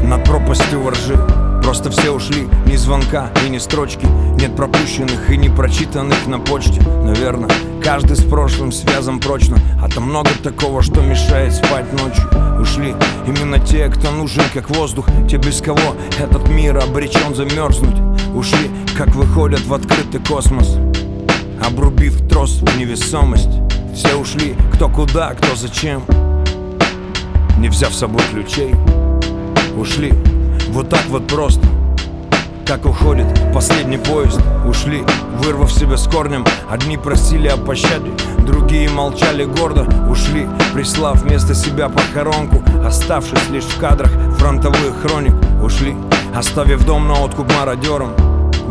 над 0.03 0.25
пропастью 0.25 0.81
воржи. 0.81 1.19
Просто 1.63 1.91
все 1.91 2.13
ушли, 2.13 2.49
ни 2.65 2.77
звонка 2.77 3.31
и 3.45 3.51
ни 3.51 3.59
строчки. 3.59 4.07
Нет 4.41 4.57
пропущенных 4.57 5.29
и 5.29 5.37
не 5.37 5.51
прочитанных 5.51 6.27
на 6.29 6.39
почте. 6.39 6.81
Наверное, 7.05 7.51
каждый 7.85 8.17
с 8.17 8.25
прошлым 8.25 8.73
связан 8.73 9.21
прочно. 9.21 9.59
А 9.83 9.89
там 9.91 10.05
много 10.05 10.31
такого, 10.43 10.83
что 10.83 11.03
мешает 11.03 11.53
спать 11.53 11.93
ночью. 11.93 12.25
Ушли 12.59 12.95
именно 13.27 13.59
те, 13.59 13.89
кто 13.89 14.13
нужен 14.13 14.45
как 14.55 14.71
воздух. 14.71 15.07
Те, 15.29 15.37
без 15.37 15.61
кого 15.61 15.95
этот 16.19 16.49
мир 16.49 16.79
обречен 16.79 17.35
замерзнуть. 17.35 18.01
Ушли, 18.35 18.71
как 18.97 19.09
выходят 19.09 19.61
в 19.67 19.75
открытый 19.75 20.23
космос 20.27 20.79
Обрубив 21.69 22.27
трос 22.31 22.63
в 22.63 22.79
невесомость 22.79 23.51
Все 23.95 24.15
ушли, 24.15 24.57
кто 24.73 24.89
куда, 24.89 25.35
кто 25.35 25.55
зачем. 25.55 26.03
Не 27.59 27.69
взяв 27.69 27.93
с 27.93 27.99
собой 27.99 28.23
ключей 28.33 28.75
Ушли. 29.77 30.15
Вот 30.71 30.89
так 30.89 31.05
вот 31.11 31.27
просто 31.27 31.61
Как 32.67 32.87
уходит 32.87 33.27
последний 33.53 33.99
поезд. 33.99 34.41
Ушли, 34.67 35.05
вырвав 35.45 35.71
себя 35.71 35.99
с 35.99 36.09
корнем 36.09 36.47
Одни 36.71 36.97
просили 36.97 37.49
о 37.49 37.59
пощаде 37.59 38.13
Другие 38.47 38.89
молчали 38.89 39.45
гордо. 39.45 39.87
Ушли, 40.11 40.49
прислав 40.73 41.23
вместо 41.23 41.55
себя 41.55 41.91
похоронку 41.91 42.63
Оставшись 42.83 43.51
лишь 43.51 43.65
в 43.65 43.79
кадрах 43.79 44.11
фронтовых 44.39 45.03
хроник. 45.03 45.35
Ушли, 45.63 45.95
оставив 46.35 46.87
дом 46.87 47.09
на 47.09 47.21
откуп 47.21 47.53
мародерам 47.53 48.15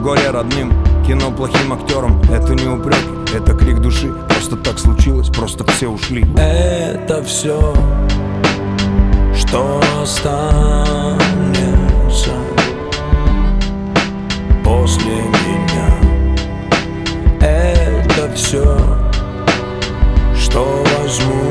Горе 0.01 0.31
родным, 0.31 0.73
кино 1.07 1.31
плохим 1.31 1.71
актерам 1.71 2.21
Это 2.29 2.53
не 2.53 2.67
упрек, 2.67 2.99
это 3.33 3.53
крик 3.53 3.79
души. 3.79 4.13
Просто 4.27 4.57
так 4.57 4.77
случилось, 4.77 5.29
просто 5.29 5.63
все 5.71 5.87
ушли. 5.87 6.25
Это 6.37 7.23
все 7.23 7.73
что 9.33 9.79
останется 10.01 10.73
после 14.63 15.13
меня. 15.45 15.89
Это 17.39 18.29
все, 18.35 18.77
что 20.35 20.83
возьму 20.99 21.46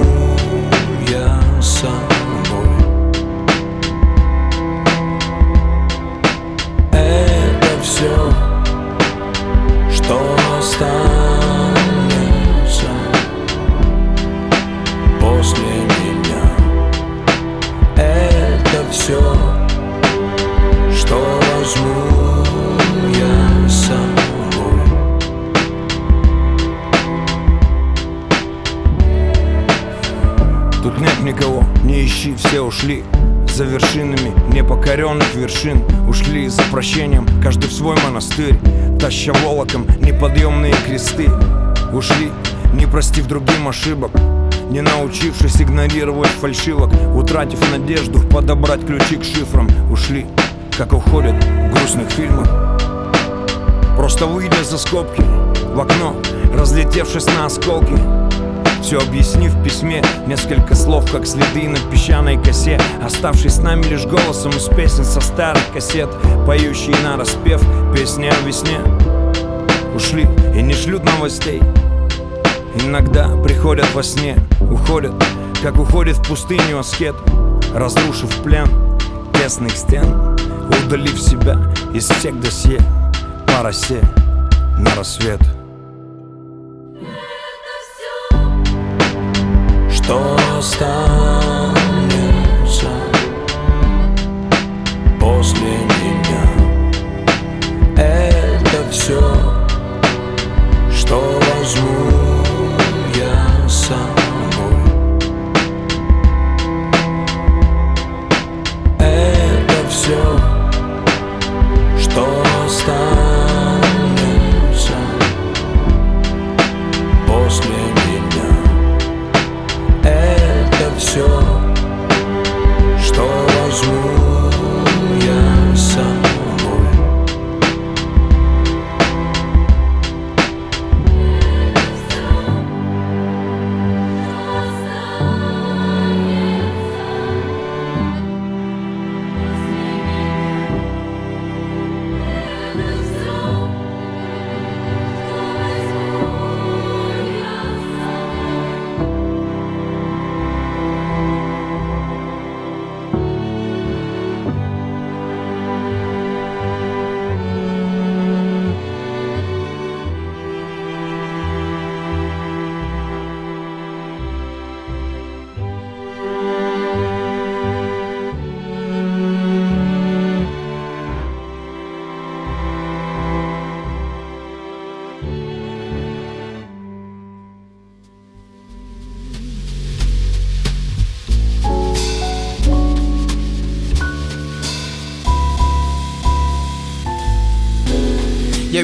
кресты 41.07 41.31
Ушли, 41.93 42.33
не 42.75 42.87
простив 42.87 43.27
другим 43.27 43.69
ошибок. 43.69 44.11
Не 44.71 44.81
научившись 44.81 45.61
игнорировать 45.63 46.29
фальшивок. 46.29 46.91
Утратив 47.15 47.61
надежду 47.71 48.21
подобрать 48.21 48.85
ключи 48.85 49.17
к 49.17 49.25
шифрам. 49.25 49.69
Ушли, 49.91 50.27
как 50.77 50.93
уходят 50.93 51.35
в 51.43 51.73
грустных 51.73 52.11
фильмах 52.11 52.49
Просто 53.97 54.27
выйдя 54.27 54.63
за 54.65 54.79
скобки 54.79 55.23
в 55.75 55.81
окно, 55.81 56.17
разлетевшись 56.55 57.27
на 57.27 57.47
осколки. 57.47 57.97
Все 58.83 58.99
объяснив 58.99 59.53
в 59.53 59.65
письме 59.65 60.03
Несколько 60.27 60.75
слов, 60.75 61.11
как 61.11 61.27
следы 61.27 61.69
на 61.69 61.79
песчаной 61.91 62.37
косе. 62.37 62.81
Оставшись 63.03 63.55
с 63.55 63.59
нами 63.59 63.85
лишь 63.85 64.07
голосом 64.07 64.53
из 64.53 64.65
песен 64.65 65.05
со 65.05 65.21
старых 65.21 65.63
кассет. 65.73 66.09
Поющие 66.47 66.97
на 67.03 67.17
распев 67.17 67.63
песни 67.95 68.27
о 68.27 68.47
весне. 68.47 68.81
Ушли 69.95 70.29
и 70.57 70.63
не 70.63 70.73
шлют 70.75 71.05
новостей. 71.05 71.63
Иногда 72.83 73.29
приходят 73.43 73.87
во 73.95 74.03
сне, 74.03 74.37
уходят 74.61 75.13
Как 75.63 75.79
уходит 75.79 76.19
в 76.19 76.29
пустыню 76.29 76.79
аскет 76.79 77.15
Разрушив 77.75 78.43
плен 78.43 78.69
тесных 79.33 79.73
стен 79.73 80.37
Удалив 80.85 81.19
себя 81.19 81.73
из 81.95 82.07
всех 82.07 82.39
досье 82.39 82.79
По 83.47 83.63
росе 83.63 84.03
на 84.79 84.95
рассвет. 84.95 85.41
Что 89.91 90.37
останется 90.59 91.31
после 95.19 95.86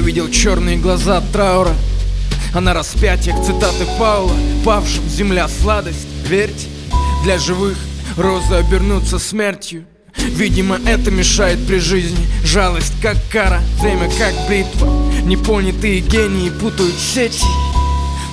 видел 0.03 0.29
черные 0.29 0.77
глаза 0.77 1.17
от 1.17 1.31
траура. 1.31 1.73
А 2.53 2.61
на 2.61 2.73
распятиях 2.73 3.43
цитаты 3.43 3.85
Паула 3.97 4.35
Павшим 4.63 5.07
земля 5.09 5.47
сладость, 5.47 6.07
верьте 6.27 6.67
Для 7.23 7.39
живых 7.39 7.77
розы 8.17 8.53
обернутся 8.53 9.17
смертью. 9.17 9.85
Видимо, 10.15 10.77
это 10.85 11.09
мешает 11.09 11.65
при 11.65 11.79
жизни. 11.79 12.27
Жалость 12.43 12.93
как 13.01 13.17
кара, 13.31 13.61
время 13.81 14.09
как 14.19 14.33
бритва. 14.47 14.87
Непонятые 15.23 16.01
гении 16.01 16.49
путают 16.49 16.95
сети. 16.95 17.45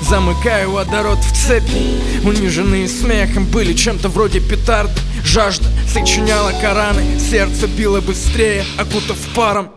Замыкаю 0.03 0.73
водород 0.73 1.19
в 1.19 1.33
цепи. 1.33 2.27
Униженные 2.27 2.89
смехом 2.89 3.47
были 3.47 3.73
чем-то 3.73 4.09
вроде 4.09 4.41
петарды. 4.41 5.01
Жажда 5.25 5.69
сочиняла 5.91 6.53
Кораны. 6.61 7.19
Сердце 7.19 7.67
било 7.67 8.01
быстрее, 8.01 8.65
окутав 8.77 9.17
паром 9.35 9.71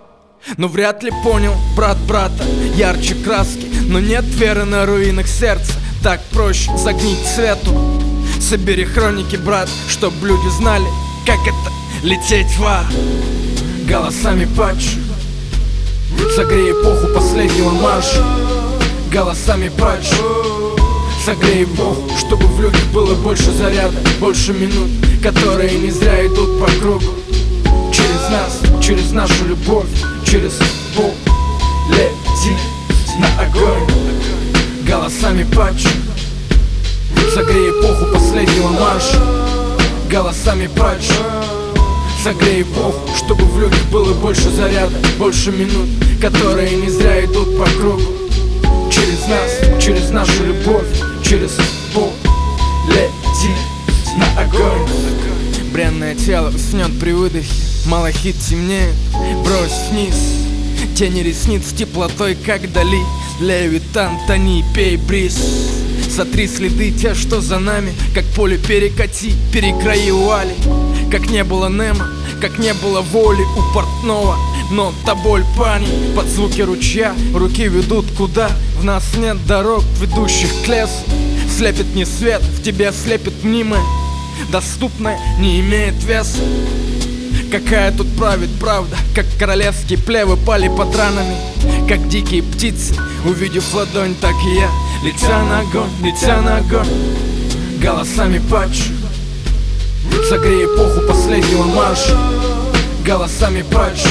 но 0.57 0.67
вряд 0.67 1.03
ли 1.03 1.11
понял 1.23 1.55
брат 1.75 1.97
брата 2.07 2.43
Ярче 2.75 3.15
краски, 3.15 3.67
но 3.87 3.99
нет 3.99 4.25
веры 4.25 4.65
на 4.65 4.85
руинах 4.85 5.27
сердца. 5.27 5.73
Так 6.01 6.21
проще 6.31 6.71
загнить 6.77 7.25
цвету 7.35 8.01
Собери 8.41 8.85
хроники, 8.85 9.37
брат, 9.37 9.69
чтоб 9.89 10.13
люди 10.21 10.49
знали 10.57 10.85
Как 11.25 11.39
это 11.41 11.71
лететь 12.03 12.57
в 12.57 12.65
ад. 12.65 12.85
Голосами 13.87 14.45
патчу 14.57 14.99
Согрей 16.35 16.71
эпоху 16.71 17.13
последнего 17.13 17.71
марша. 17.71 18.23
Голосами 19.11 19.69
патчу 19.69 20.77
Согрей 21.25 21.63
эпоху, 21.63 22.09
чтобы 22.17 22.47
в 22.47 22.59
людях 22.59 22.85
было 22.93 23.15
больше 23.15 23.51
заряда 23.51 23.97
Больше 24.19 24.51
минут, 24.51 24.89
которые 25.21 25.71
не 25.79 25.89
зря 25.89 26.25
идут 26.25 26.59
по 26.59 26.65
кругу. 26.79 27.13
Через 27.93 28.29
нас, 28.29 28.83
через 28.83 29.11
нашу 29.11 29.45
любовь, 29.45 29.87
через 30.33 30.57
боль 30.97 31.13
Лети 31.91 32.57
на 33.19 33.43
огонь. 33.43 33.87
Голосами 34.83 35.43
патчу 35.43 35.89
Согрей 37.35 37.69
эпоху 37.69 38.11
последнего 38.11 38.69
марша. 38.69 39.21
Голосами 40.09 40.67
патчу 40.75 41.13
Согрей 42.23 42.63
эпоху, 42.63 43.07
чтобы 43.15 43.45
в 43.45 43.59
людях 43.59 43.83
было 43.91 44.11
больше 44.15 44.49
заряда 44.49 44.95
Больше 45.19 45.51
минут, 45.51 45.87
которые 46.19 46.77
не 46.77 46.89
зря 46.89 47.23
идут 47.25 47.55
по 47.55 47.65
кругу. 47.65 48.01
Через 48.91 49.27
нас, 49.27 49.83
через 49.83 50.09
нашу 50.09 50.45
любовь, 50.45 50.87
через 51.23 51.51
боль 51.93 52.09
Лети 52.87 53.53
на 54.17 54.41
огонь. 54.41 54.89
Бренное 55.71 56.15
тело 56.15 56.49
уснет 56.49 56.99
при 56.99 57.11
выдохе 57.11 57.72
Малахит 57.85 58.39
темнеет, 58.39 58.95
брось 59.43 59.89
вниз. 59.91 60.15
Тени 60.95 61.19
ресниц 61.19 61.73
теплотой, 61.73 62.35
как 62.35 62.71
дали. 62.71 63.01
Левитан, 63.41 64.17
тони, 64.25 64.63
пей 64.73 64.95
бриз. 64.95 65.37
Сотри 66.15 66.47
следы 66.47 66.91
те, 66.91 67.13
что 67.13 67.41
за 67.41 67.59
нами. 67.59 67.93
Как 68.15 68.23
поле 68.35 68.57
перекати, 68.57 69.33
перекрои 69.51 70.11
вуали 70.11 70.55
Как 71.11 71.29
не 71.29 71.43
было 71.43 71.67
Немо, 71.67 72.07
как 72.39 72.57
не 72.57 72.73
было 72.73 73.01
воли 73.01 73.43
у 73.57 73.73
портного. 73.73 74.37
Но 74.71 74.93
та 75.05 75.13
боль 75.13 75.43
пани 75.57 75.87
под 76.15 76.27
звуки 76.27 76.61
ручья. 76.61 77.13
Руки 77.33 77.67
ведут 77.67 78.05
куда? 78.17 78.49
В 78.79 78.85
нас 78.85 79.03
нет 79.17 79.45
дорог, 79.45 79.83
ведущих 79.99 80.49
к 80.63 80.67
лесу. 80.69 81.03
Слепит 81.57 81.93
не 81.95 82.05
свет, 82.05 82.41
в 82.41 82.63
тебе 82.63 82.91
слепит 82.91 83.43
мнимое 83.43 83.81
Доступное 84.51 85.19
не 85.39 85.59
имеет 85.59 86.01
веса 86.03 86.39
Какая 87.53 87.91
тут 87.91 88.07
правит 88.17 88.49
правда? 88.59 88.97
Как 89.13 89.27
королевские 89.37 89.99
плевы 89.99 90.37
пали 90.37 90.69
под 90.69 90.95
ранами 90.95 91.35
Как 91.87 92.09
дикие 92.09 92.41
птицы 92.41 92.95
Увидев 93.25 93.71
ладонь, 93.75 94.15
так 94.15 94.33
и 94.43 94.55
я. 94.55 94.71
Летя 95.03 95.43
на 95.43 95.59
огонь, 95.59 95.91
летя 96.01 96.41
на 96.41 96.57
огонь 96.57 96.87
Голосами 97.79 98.41
патчу 98.49 98.93
Согрей 100.27 100.65
эпоху 100.65 101.07
последнего 101.07 101.65
марша 101.65 102.17
Голосами 103.05 103.63
патчу 103.71 104.09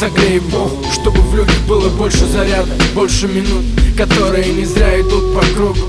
Согрей 0.00 0.38
эпоху, 0.38 0.84
чтобы 0.92 1.20
в 1.20 1.36
людях 1.36 1.60
было 1.68 1.88
больше 1.90 2.26
заряда 2.26 2.72
Больше 2.96 3.28
минут, 3.28 3.64
которые 3.96 4.52
не 4.52 4.64
зря 4.64 5.00
идут 5.00 5.36
по 5.36 5.40
кругу. 5.54 5.88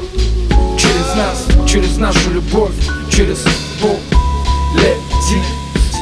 Через 0.78 1.16
нас, 1.16 1.68
через 1.68 1.98
нашу 1.98 2.30
любовь, 2.30 2.76
через 3.10 3.44
боль 3.82 3.98
Лети 4.76 5.42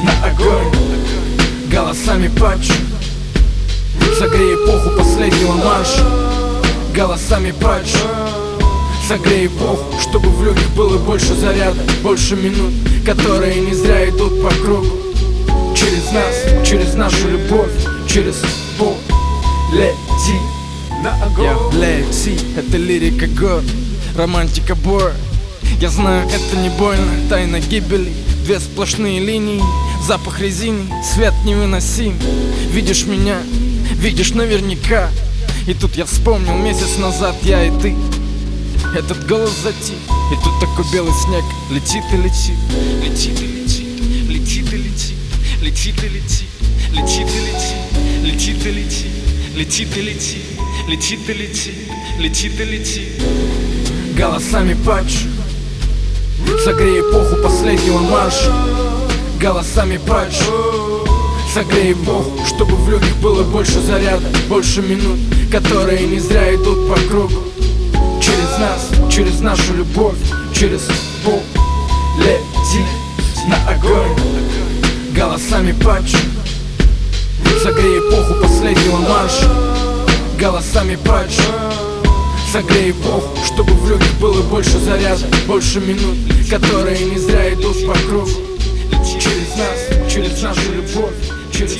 на 0.04 0.26
огонь 0.26 0.72
Голосами 1.70 2.28
патчу 2.28 2.74
Согрей 4.18 4.54
эпоху 4.54 4.96
последнего 4.96 5.52
марша. 5.52 6.04
Голосами 6.94 7.52
патчу 7.52 7.98
Согрей 9.08 9.46
эпоху, 9.46 9.84
чтобы 10.00 10.28
в 10.28 10.44
людях 10.44 10.68
было 10.76 10.98
больше 10.98 11.34
заряда 11.34 11.80
Больше 12.02 12.36
минут, 12.36 12.72
которые 13.04 13.60
не 13.60 13.74
зря 13.74 14.08
идут 14.08 14.42
по 14.42 14.50
кругу. 14.50 14.86
Через 15.74 16.12
нас, 16.12 16.66
через 16.66 16.94
нашу 16.94 17.28
любовь, 17.28 17.72
через 18.08 18.36
боль 18.78 18.94
Лети 19.72 20.38
на 21.02 21.12
огонь. 21.24 21.74
Sea, 22.10 22.40
это 22.56 22.76
лирика 22.76 23.26
год, 23.26 23.64
романтика 24.16 24.74
бор. 24.74 25.12
Я 25.80 25.90
знаю, 25.90 26.26
это 26.28 26.56
не 26.56 26.68
больно, 26.70 27.10
тайна 27.28 27.58
гибели 27.58 28.12
Две 28.44 28.60
сплошные 28.60 29.20
линии, 29.20 29.62
запах 30.06 30.38
резины, 30.40 30.84
свет 31.02 31.32
невыносим. 31.46 32.18
Видишь 32.70 33.06
меня, 33.06 33.38
видишь 33.94 34.32
наверняка. 34.32 35.10
И 35.66 35.72
тут 35.72 35.96
я 35.96 36.04
вспомнил 36.04 36.54
месяц 36.58 36.98
назад 36.98 37.36
я 37.42 37.64
и 37.64 37.70
ты. 37.80 37.96
Этот 38.94 39.26
голос 39.26 39.52
затих, 39.62 39.96
и 40.30 40.44
тут 40.44 40.60
такой 40.60 40.84
белый 40.92 41.14
снег. 41.24 41.44
Летит 41.70 42.04
и 42.12 42.16
летит, 42.18 42.58
летит 43.02 43.40
и 43.40 43.46
летит, 43.46 43.88
летит 44.28 44.72
и 44.72 44.76
летит 44.76 45.14
Летит 45.62 45.94
и 46.04 46.08
летит, 46.08 46.48
летит 46.92 47.28
и 47.28 47.28
летит, 47.28 47.64
летит 48.24 48.66
и 48.66 48.70
летит 48.70 49.14
Летит 49.54 49.96
и 49.96 50.00
летит, 50.02 50.42
летит 50.88 51.28
и 51.28 51.32
летит, 51.32 51.74
летит 52.18 52.60
и 52.60 52.64
летит. 52.64 53.08
Голосами 54.16 54.76
пачу 54.84 55.28
согрей 56.64 57.00
эпоху 57.00 57.36
последнего 57.42 57.98
марша. 57.98 58.52
Голосами 59.40 60.00
пачу, 60.06 61.06
согрей 61.52 61.92
эпоху, 61.92 62.32
чтобы 62.46 62.76
в 62.76 62.88
людях 62.88 63.14
было 63.16 63.42
больше 63.42 63.80
заряда, 63.80 64.26
больше 64.48 64.80
минут, 64.82 65.18
которые 65.50 66.06
не 66.06 66.18
зря 66.18 66.54
идут 66.54 66.88
по 66.88 66.94
кругу. 67.08 67.42
Через 68.20 68.58
нас, 68.58 69.12
через 69.12 69.40
нашу 69.40 69.74
любовь, 69.74 70.16
через 70.54 70.82
пол 71.24 71.42
лети 72.18 72.84
на 73.48 73.56
огонь 73.70 74.16
Голосами 75.14 75.72
пачу 75.72 76.16
Согрей 77.62 77.98
эпоху 77.98 78.42
последнего 78.42 78.96
марша 78.98 79.50
Голосами 80.38 80.96
пачу 80.96 81.42
Согрей 82.54 82.92
эпоху, 82.92 83.36
чтобы 83.44 83.72
в 83.72 83.90
людях 83.90 84.12
было 84.20 84.40
больше 84.42 84.78
заряда 84.78 85.26
Больше 85.48 85.80
минут, 85.80 86.16
которые 86.48 86.96
не 87.00 87.18
зря 87.18 87.52
идут 87.52 87.84
по 87.84 87.94
кругу 88.06 88.30
Через 89.20 89.56
нас, 89.56 90.08
через 90.08 90.40
нашу 90.40 90.72
любовь, 90.72 91.14
через 91.52 91.78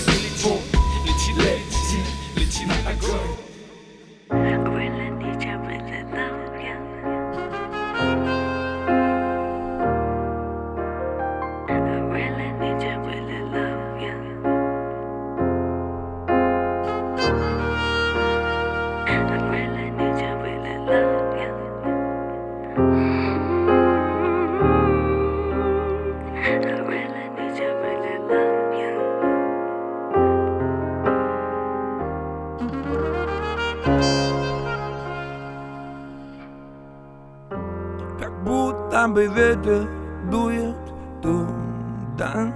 бы 39.28 39.34
ветер 39.34 39.88
дует 40.30 40.76
туда. 41.22 42.52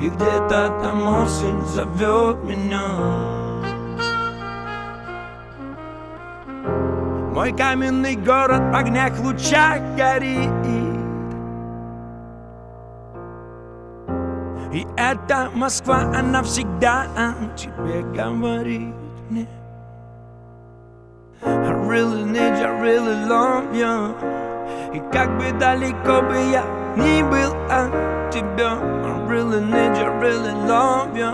И 0.00 0.08
где-то 0.08 0.80
там 0.82 1.22
осень 1.22 1.60
зовет 1.66 2.42
меня. 2.44 2.82
Мой 7.32 7.52
каменный 7.52 8.16
город 8.16 8.60
в 8.72 8.76
огнях 8.76 9.18
лучах 9.20 9.80
горит. 9.96 10.50
И 14.72 14.86
эта 14.96 15.50
Москва, 15.54 15.98
она 16.16 16.42
всегда 16.42 17.06
о 17.16 17.56
тебе 17.56 18.02
говорит. 18.02 18.94
Мне 19.28 19.46
really 22.82 23.14
love 23.26 23.72
you 23.72 24.14
И 24.92 25.00
как 25.12 25.38
бы 25.38 25.52
далеко 25.58 26.20
бы 26.22 26.36
я 26.50 26.64
ни 26.96 27.22
был 27.22 27.54
от 27.70 28.30
тебя 28.32 28.72
I 29.04 29.12
really 29.28 29.60
need 29.60 29.96
you, 29.96 30.10
really 30.20 30.52
love 30.66 31.14
you 31.14 31.32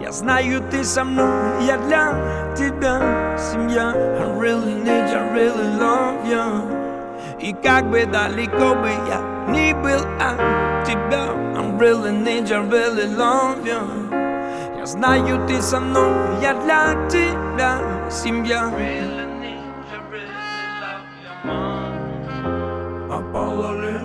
Я 0.00 0.12
знаю, 0.12 0.62
ты 0.70 0.82
со 0.84 1.04
мной, 1.04 1.64
я 1.66 1.76
для 1.78 2.54
тебя 2.54 3.36
семья. 3.36 3.92
I 3.92 4.38
really 4.38 4.74
need 4.82 5.10
you, 5.10 5.20
really 5.34 5.78
love 5.78 6.24
you 6.24 7.38
И 7.38 7.52
как 7.62 7.90
бы 7.90 8.06
далеко 8.06 8.74
бы 8.74 8.88
я 9.08 9.20
ни 9.48 9.72
был 9.74 10.00
от 10.18 10.86
тебя 10.86 11.26
I 11.54 11.78
really 11.78 12.12
need 12.12 12.48
you, 12.48 12.62
really 12.70 13.14
love 13.14 13.62
you 13.64 14.78
Я 14.78 14.86
знаю, 14.86 15.46
ты 15.46 15.60
со 15.60 15.80
мной, 15.80 16.40
я 16.40 16.54
для 16.54 17.08
тебя 17.08 17.78
семья. 18.10 18.68
Опала 18.68 19.25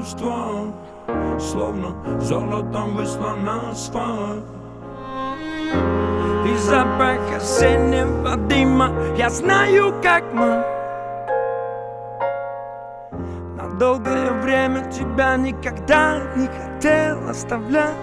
листва, 0.02 0.66
словно 1.40 2.20
золотом 2.20 2.96
выслана 2.96 3.72
асфальт. 3.72 4.44
И 6.46 6.56
запах 6.58 7.20
осеннего 7.38 8.36
дыма 8.36 8.92
Я 9.16 9.30
знаю, 9.30 9.94
как 10.02 10.24
мы. 10.34 10.64
На 13.58 13.70
долгое 13.80 14.32
время 14.42 14.92
тебя 14.92 15.38
никогда 15.38 16.20
не 16.36 16.48
хотел 16.48 17.30
оставлять. 17.30 17.96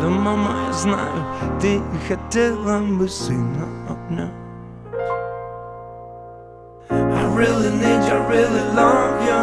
Да, 0.00 0.08
мама, 0.08 0.50
я 0.66 0.72
знаю, 0.72 1.24
ты 1.60 1.80
хотела 2.08 2.78
бы 2.80 3.08
сына 3.08 3.66
обнять 3.88 4.41
really 7.42 7.70
need 7.70 8.02
you, 8.08 8.18
really 8.30 8.64
love 8.78 9.14
you 9.28 9.42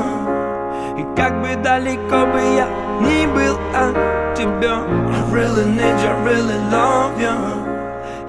И 1.00 1.04
как 1.16 1.42
бы 1.42 1.56
далеко 1.62 2.26
бы 2.32 2.40
я 2.56 2.68
ни 3.02 3.26
был 3.28 3.56
от 3.76 4.36
тебя 4.38 4.76
I 4.78 5.20
really 5.34 5.66
need 5.66 5.98
you, 6.06 6.14
really 6.24 6.60
love 6.72 7.20
you 7.20 7.36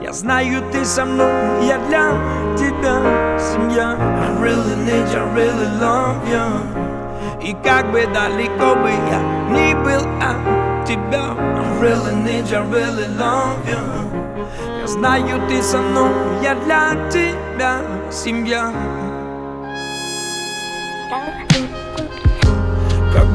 Я 0.03 0.13
знаю, 0.13 0.63
ты 0.73 0.85
со 0.85 1.05
мной, 1.05 1.31
я 1.63 1.79
для 1.89 2.11
тебя 2.57 2.97
семья 3.39 3.97
I 3.97 4.43
really 4.43 4.77
need 4.89 5.07
you, 5.15 5.23
really 5.39 5.69
love 5.79 6.19
you 6.27 6.47
И 7.41 7.57
как 7.63 7.93
бы 7.93 8.07
далеко 8.07 8.75
бы 8.75 8.91
я 8.91 9.21
ни 9.57 9.75
был 9.75 10.03
от 10.21 10.85
тебя 10.85 11.27
I 11.39 11.81
really 11.81 12.15
need 12.27 12.51
you, 12.51 12.63
really 12.73 13.07
love 13.17 13.61
you 13.69 13.79
Я 14.81 14.87
знаю, 14.89 15.41
ты 15.49 15.63
со 15.63 15.79
мной, 15.79 16.11
я 16.43 16.57
для 16.57 16.97
тебя 17.11 17.77
семья 18.11 18.73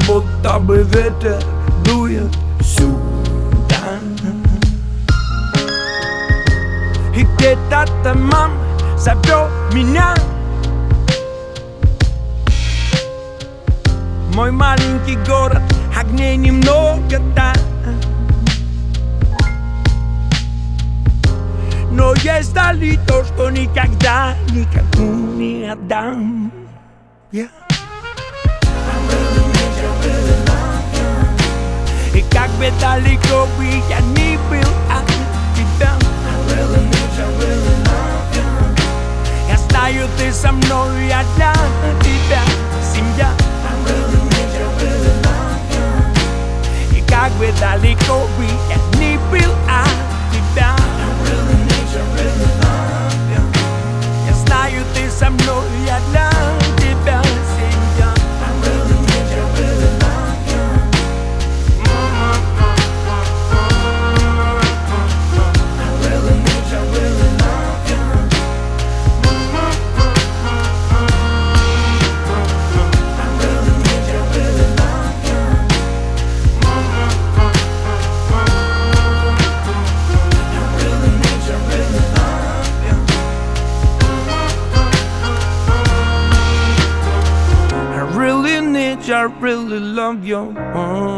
будто 0.06 0.58
бы 0.58 0.82
ветер 0.82 1.42
дует 1.84 2.32
сюда. 2.62 3.98
И 7.14 7.22
где-то 7.22 7.86
там 8.04 8.28
мама 8.28 8.54
зовет 8.96 9.50
меня. 9.72 10.14
Мой 14.34 14.50
маленький 14.50 15.16
город, 15.26 15.62
огней 15.98 16.36
немного, 16.36 17.18
да. 17.34 17.54
Но 21.90 22.14
есть 22.16 22.50
вдали 22.50 22.98
то, 23.08 23.24
что 23.24 23.48
никогда 23.48 24.34
никому 24.50 25.32
не 25.32 25.64
отдам. 25.64 26.52
Я 27.32 27.48
Бы 32.58 32.72
далеко 32.80 33.46
бы 33.58 33.66
я 33.90 34.00
ни 34.00 34.38
был 34.48 34.70
от 34.90 35.06
тебя 35.54 35.92
Я 39.46 39.58
знаю, 39.68 40.08
ты 40.16 40.32
со 40.32 40.52
мной, 40.52 41.06
я 41.06 41.22
для 41.36 41.52
тебя 42.00 42.42
семья. 42.94 43.30
И 46.92 47.02
как 47.06 47.30
бы 47.32 47.52
далеко 47.60 48.26
бы 48.38 48.46
of 90.06 90.24
your 90.24 90.56
own. 90.74 91.15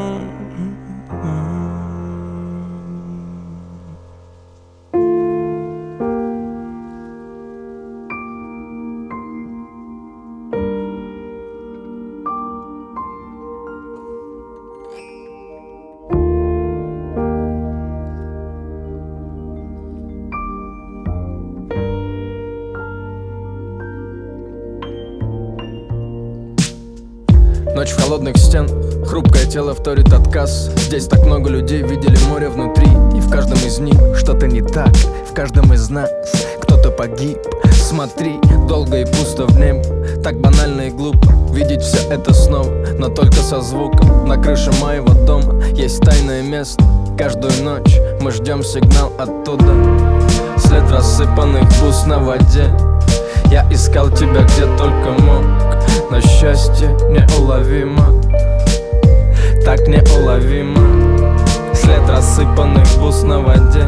Ночь 27.78 27.90
в 27.90 28.02
холодных 28.02 28.36
стен, 28.38 28.66
хрупкое 29.06 29.46
тело 29.46 29.72
вторит 29.72 30.12
отказ. 30.12 30.68
Здесь 30.74 31.06
так 31.06 31.24
много 31.24 31.48
людей 31.48 31.80
видели 31.80 32.18
море 32.28 32.48
внутри. 32.48 32.88
И 33.16 33.20
в 33.20 33.30
каждом 33.30 33.56
из 33.58 33.78
них 33.78 33.94
что-то 34.16 34.48
не 34.48 34.62
так. 34.62 34.92
В 35.30 35.32
каждом 35.32 35.72
из 35.72 35.88
нас 35.88 36.10
кто-то 36.60 36.90
погиб. 36.90 37.38
Смотри, 37.70 38.40
долго 38.66 39.02
и 39.02 39.04
пусто 39.04 39.46
в 39.46 39.56
небе 39.60 39.84
Так 40.24 40.40
банально 40.40 40.88
и 40.88 40.90
глупо 40.90 41.28
видеть 41.52 41.82
все 41.82 41.98
это 42.12 42.34
снова. 42.34 42.68
Но 42.98 43.10
только 43.10 43.36
со 43.36 43.60
звуком 43.60 44.26
На 44.26 44.36
крыше 44.42 44.72
моего 44.82 45.14
дома 45.14 45.64
есть 45.66 46.00
тайное 46.00 46.42
место. 46.42 46.82
Каждую 47.16 47.62
ночь 47.62 47.96
мы 48.20 48.32
ждем 48.32 48.64
сигнал 48.64 49.12
оттуда. 49.20 49.72
След 50.58 50.90
рассыпанных 50.90 51.62
бус 51.80 52.06
на 52.06 52.18
воде. 52.18 52.76
Я 53.52 53.64
искал 53.70 54.10
тебя 54.10 54.42
где 54.42 54.66
только 54.76 55.22
мог 55.22 55.67
Но 56.10 56.20
счастье 56.20 56.88
неуловимо. 57.10 58.22
Так 59.64 59.86
неуловимо. 59.86 60.80
След 61.74 62.08
рассыпанных 62.08 62.86
бус 62.98 63.22
на 63.22 63.40
воде. 63.40 63.86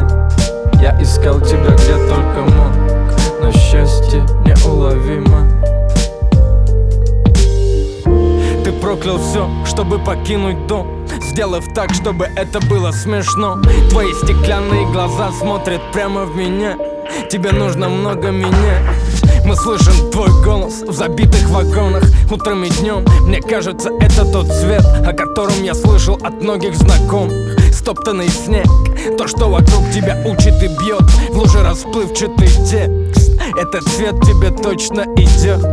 Я 0.81 0.97
искал 1.01 1.39
тебя 1.41 1.71
где 1.75 1.95
только 2.07 2.41
мог. 2.55 2.73
Но 3.41 3.51
счастье 3.51 4.21
неуловимо. 4.45 5.47
Ты 8.63 8.71
проклял 8.73 9.17
все, 9.17 9.49
чтобы 9.65 9.99
покинуть 9.99 10.67
дом 10.67 11.05
Сделав 11.31 11.63
так, 11.73 11.93
чтобы 11.93 12.25
это 12.35 12.59
было 12.67 12.91
смешно. 12.91 13.59
Твои 13.89 14.13
стеклянные 14.13 14.85
глаза 14.91 15.31
смотрят 15.31 15.81
прямо 15.93 16.25
в 16.25 16.35
меня. 16.35 16.77
Тебе 17.29 17.51
нужно 17.51 17.89
много 17.89 18.31
менять 18.31 18.81
мы 19.45 19.55
слышим 19.55 20.11
твой 20.11 20.29
голос 20.43 20.80
забитых 21.01 21.49
вагонах 21.49 22.03
Утром 22.29 22.63
и 22.63 22.69
днем, 22.69 23.03
мне 23.25 23.41
кажется, 23.41 23.89
это 23.99 24.23
тот 24.23 24.45
цвет 24.47 24.85
О 25.03 25.13
котором 25.13 25.63
я 25.63 25.73
слышал 25.73 26.15
от 26.21 26.43
многих 26.43 26.75
знакомых. 26.75 27.57
Стоптанный 27.73 28.29
снег, 28.29 28.67
то, 29.17 29.27
что 29.27 29.49
вокруг 29.49 29.89
тебя 29.91 30.21
учит 30.25 30.61
и 30.61 30.67
бьет 30.67 31.01
В 31.31 31.37
луже 31.37 31.63
расплывчатый 31.63 32.49
текст 32.69 33.31
Этот 33.57 33.83
цвет 33.85 34.13
тебе 34.21 34.51
точно 34.51 35.01
идет 35.17 35.65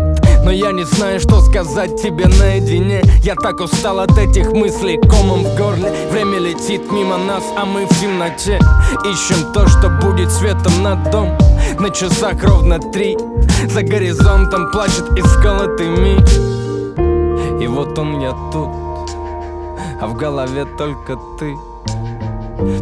но 0.49 0.55
я 0.55 0.73
не 0.73 0.85
знаю, 0.85 1.21
что 1.21 1.43
сказать 1.43 2.01
тебе 2.01 2.27
наедине. 2.27 3.03
Я 3.23 3.35
так 3.35 3.61
устал 3.61 4.01
от 4.01 4.17
этих 4.17 4.51
мыслей 4.53 4.97
комом 4.97 5.45
в 5.45 5.55
горле. 5.59 5.93
Время 6.11 6.39
летит 6.39 6.91
мимо 6.91 7.19
нас, 7.19 7.45
а 7.55 7.67
мы 7.67 7.85
в 7.85 8.01
темноте. 8.01 8.59
Ищем 9.05 9.53
то, 9.53 9.69
что 9.69 9.91
будет 9.91 10.33
светом 10.33 10.83
над 10.83 11.11
дом. 11.11 11.37
На 11.79 11.91
часах 11.91 12.43
ровно 12.43 12.79
три. 12.79 13.19
За 13.67 13.83
горизонтом 13.83 14.71
плачет 14.71 15.05
исколотый 15.19 15.89
миг. 15.89 16.27
И 17.61 17.67
вот 17.67 17.99
он 17.99 18.19
я 18.19 18.31
тут. 18.51 18.71
А 20.01 20.07
в 20.07 20.17
голове 20.17 20.65
только 20.79 21.19
ты. 21.39 21.55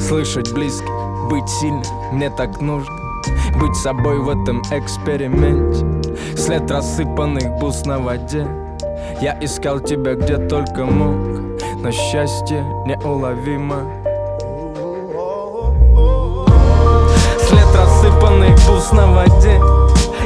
Слышать 0.01 0.53
близких, 0.53 0.87
быть 1.29 1.49
сильным 1.49 1.83
мне 2.13 2.31
так 2.31 2.61
нужно. 2.61 2.95
Быть 3.59 3.75
собой 3.75 4.21
в 4.21 4.29
этом 4.29 4.63
эксперименте 4.71 5.96
След 6.37 6.71
рассыпанных 6.71 7.59
бус 7.59 7.85
на 7.85 7.99
воде. 7.99 8.47
Я 9.21 9.37
искал 9.41 9.81
тебя 9.81 10.15
где 10.15 10.37
только 10.37 10.85
мог 10.85 11.41
Но 11.83 11.91
счастье 11.91 12.63
неуловимо. 12.87 13.77
След 17.49 17.75
рассыпанных 17.75 18.55
бус 18.67 18.93
на 18.93 19.07
воде. 19.07 19.61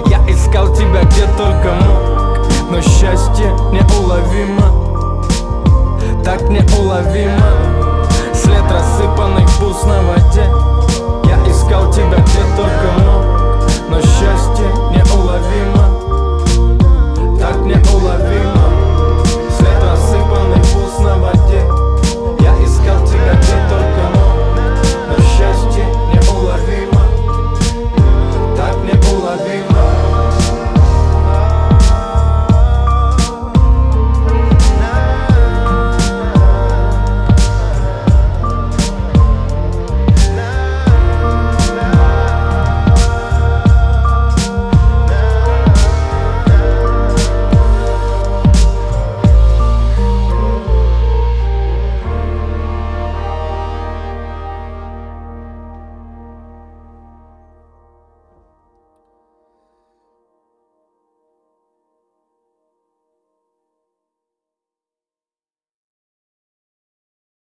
Я 0.07 0.19
искал 0.29 0.75
тебя 0.75 1.03
где 1.05 1.27
только 1.37 1.73
мог 1.75 2.49
Но 2.71 2.81
счастье 2.81 3.51
неуловимо. 3.73 5.25
Так 6.25 6.43
неуловимо. 6.49 8.07
След 8.35 8.65
рассыпанных 8.71 9.49
бус 9.61 9.85